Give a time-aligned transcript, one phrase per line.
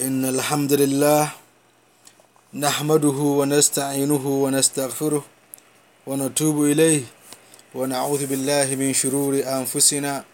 [0.00, 1.32] إن الحمد لله
[2.54, 5.24] نحمده ونستعينه ونستغفره
[6.06, 7.02] ونتوب إليه
[7.74, 10.24] ونعوذ بالله من شرور أنفسنا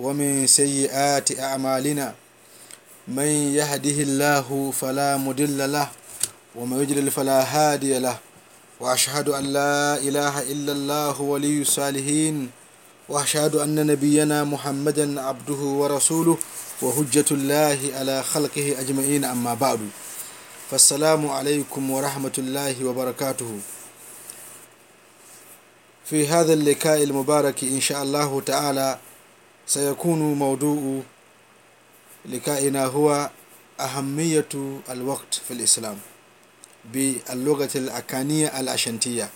[0.00, 2.14] ومن سيئات أعمالنا
[3.08, 5.88] من يهده الله فلا مدل له
[6.54, 8.18] ومن يجلل فلا هادي له
[8.80, 12.48] وأشهد أن لا إله إلا الله ولي الصالحين
[13.08, 16.38] وأشهد أن نبينا محمدا عبده ورسوله
[16.82, 19.80] وهجة الله على خلقه أجمعين أما بعد
[20.70, 23.58] فالسلام عليكم ورحمة الله وبركاته
[26.04, 28.98] في هذا اللقاء المبارك إن شاء الله تعالى
[29.66, 31.02] سيكون موضوع
[32.28, 33.30] لقائنا هو
[33.80, 34.48] أهمية
[34.90, 35.98] الوقت في الإسلام
[36.84, 39.28] باللغة الأكانية الأشنتية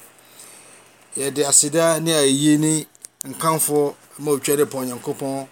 [1.17, 2.87] يدي أسدا نياييني
[3.25, 5.47] nkamfo ma otwa de pɔ nyankopɔn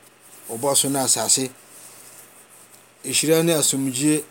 [0.52, 1.51] ɔbɔ so no asase
[3.05, 4.23] ɛhyira ne asomgyee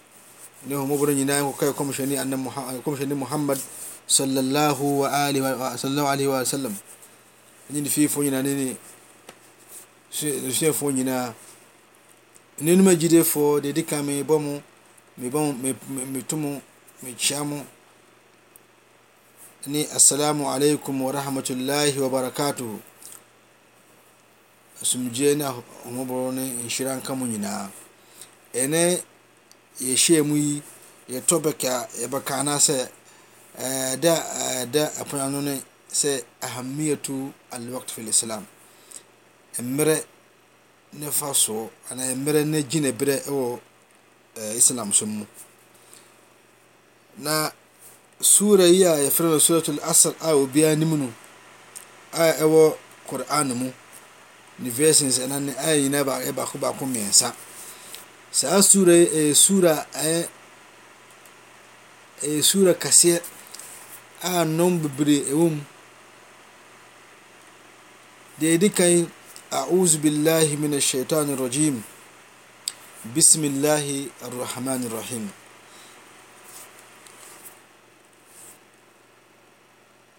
[0.68, 3.60] ne homɔborɔ nyinaa nkɔkaɛ eh, kɔmhyɛne muhammad
[4.08, 6.74] sallallahu ah, alaihi wa sallam
[7.70, 8.76] ne ne fiefoɔ nyinaa ne ne
[10.12, 11.34] suafoɔ nyinaa
[12.62, 14.62] nenum agyidefoɔ deɛ di ka mebɔ mo
[15.18, 16.62] mu mo
[17.04, 17.60] mekyia mu
[19.68, 22.80] ne assalamu alaykum wa rahmatulahi wa barakatuhu
[24.84, 27.70] smge ne ahombor ne nshirankamu yinaa
[28.62, 28.82] ɛne
[29.88, 30.56] yɛhyemu yi
[31.12, 35.56] yɛtɔbeka yɛbakana sɛdɛda eh, eh, apuanone
[36.00, 36.12] sɛ
[36.46, 37.16] ahamiyatu
[37.56, 38.44] alwakt filislam
[39.78, 39.98] merɛ
[40.94, 43.60] ne fa soɔ ana merɛ ne gine berɛ ɛwɔ
[44.36, 45.26] eh, islam som mu
[47.18, 47.50] na
[48.20, 51.08] sura yia yɛfrɛno suratlasr aobia nim no
[52.14, 52.76] aɛwɔ
[53.08, 53.72] quran mu
[56.28, 57.34] iabakɔmɛsa
[58.32, 59.84] sa a srasuura
[62.80, 63.22] kaseɛ
[64.24, 65.66] aa nɔbibre wom
[68.40, 69.12] deedikam
[69.52, 71.84] auzu billahi minasaitan ragim
[73.14, 75.30] bismilahi arahman irahim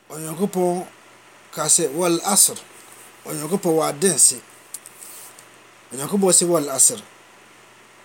[0.08, 2.50] pɔkaalas
[3.30, 4.36] onyankopɔn waadense
[5.92, 7.00] onyankopɔn se wala aser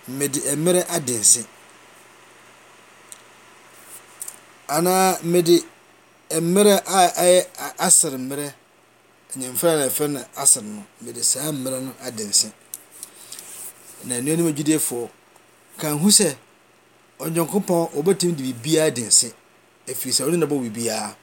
[0.08, 1.44] mede merɛ adense
[4.68, 5.62] anaa mede
[6.40, 6.82] mmer
[7.78, 8.54] asermme
[9.36, 10.62] nyafn aseo
[11.02, 12.48] mee saa mmeo adnse
[14.04, 14.78] annm de
[15.78, 16.36] kahu sɛ
[17.30, 19.32] nyankopɔn wobtimi de bibia dense
[19.86, 21.16] fir sɛ wo nea bbibia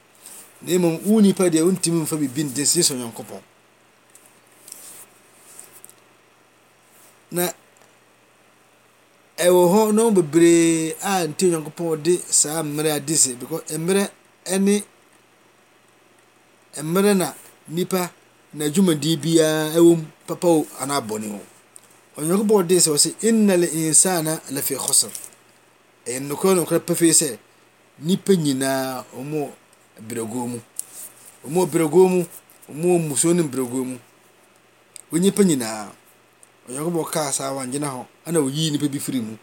[0.66, 3.42] e mwonipa deɛ wotimif bin ess nyankpɔn
[7.32, 7.46] a
[9.54, 13.38] wɔ h nambebre anti nyankupan de saa mer adese
[16.84, 17.36] merna
[17.68, 18.12] nipa
[18.54, 19.48] na dwumadiibia
[19.86, 21.40] wom papao anabɔneo
[22.18, 25.12] onyankopɔn desɛse ina linsana lafi eser
[26.14, 27.30] ɛnknkra pefe sɛ
[28.08, 29.42] nipa yinaa omu
[30.08, 30.60] bragomu
[31.46, 32.22] om bragomu
[32.70, 33.96] om musonibragomu
[35.12, 35.80] woipa yinaa
[36.70, 39.38] onyankopɔn kaa saa wangyena hɔ ana oyii nipa bi firi mu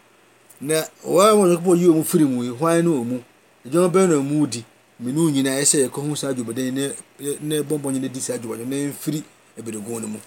[0.61, 3.17] na wɔn a onyankopɔn yii wɔn firi mu yi hwan ne wɔn mu
[3.65, 4.65] adwuma bɛyɛ na wɔn di
[4.99, 6.95] menu nyinaa ɛsɛ yɛ kɔhu saa adwumaden ne
[7.41, 9.23] ne bɔnbɔn nyina di saa adwumaden ne nfiri
[9.59, 10.19] ebedegun ne mu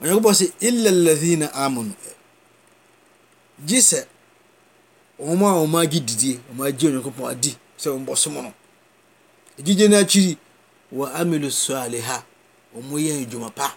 [0.00, 1.94] onyankopɔn sɛ na amu amanu
[3.66, 4.02] gye sɛ
[5.20, 8.52] wɔn a wɔn agye didie wɔn agye onyankopɔn adi sɛ wɔn bɔ som no
[9.62, 10.36] gyigye n'akyiri
[10.92, 12.24] wɔ amilu sɔaliha
[12.74, 13.76] wɔn yɛ adwuma pa.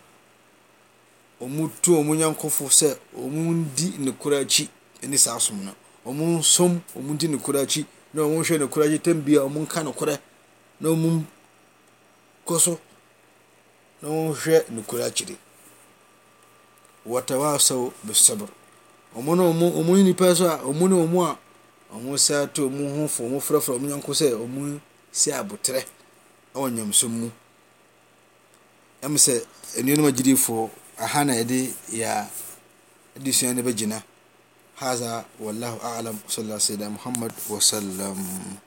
[1.41, 4.69] ɔmotu ɔmo nyankofo sɛ ɔmo ndi nokora akyi
[5.09, 5.73] ne saa som no
[6.05, 9.81] ɔmo nsom ɔmo di nokora akyi na ɔmo hwɛ nokora akyi tam bia ɔmo nka
[9.83, 10.19] nokorɛ
[10.79, 11.23] na ɔmo
[12.47, 12.79] kɔ so
[14.01, 15.35] na ɔmo hwɛ nokora akyiri
[17.07, 18.47] wɔtawasaw bisabr
[19.15, 21.37] ɔmo ne ɔmo ɔmo ne nipa so a ɔmo ne ɔmo a
[21.95, 24.79] ɔmo sa to ɔmo ho fo ɔmo frɛfrɛ ɔmo nyanko sɛ ɔmo
[25.11, 25.83] si abotrɛ
[26.53, 27.31] ɛwɔ nyamsom mu
[29.01, 29.43] ɛm sɛ
[29.81, 30.69] nneɛma gyirifoɔ
[31.01, 32.27] ahanadi ya
[33.23, 34.01] disuani ba jina
[34.79, 38.61] haza wallaه alam s seidna muhamd wasalm